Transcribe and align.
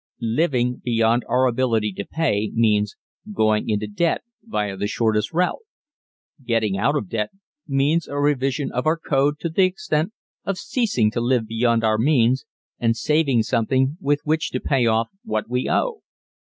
Living 0.33 0.81
beyond 0.83 1.23
our 1.29 1.45
ability 1.45 1.93
to 1.93 2.03
pay 2.03 2.49
means 2.55 2.95
going 3.31 3.69
into 3.69 3.85
debt 3.85 4.23
via 4.41 4.75
the 4.75 4.87
shortest 4.87 5.31
route. 5.31 5.61
Getting 6.43 6.75
out 6.75 6.95
of 6.95 7.07
debt 7.07 7.29
means 7.67 8.07
a 8.07 8.15
revision 8.17 8.71
of 8.71 8.87
our 8.87 8.97
code 8.97 9.35
to 9.41 9.49
the 9.49 9.61
extent 9.65 10.11
of 10.43 10.57
ceasing 10.57 11.11
to 11.11 11.21
live 11.21 11.45
beyond 11.45 11.83
our 11.83 11.99
means 11.99 12.45
and 12.79 12.97
saving 12.97 13.43
something 13.43 13.95
with 14.01 14.21
which 14.23 14.49
to 14.49 14.59
pay 14.59 14.87
off 14.87 15.09
what 15.23 15.47
we 15.47 15.69
owe. 15.69 16.01